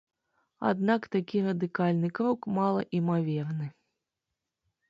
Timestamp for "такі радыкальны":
1.15-2.07